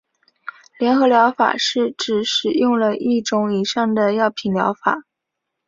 [0.79, 5.03] 联合疗法是指使用了一种以上的药品的疗法。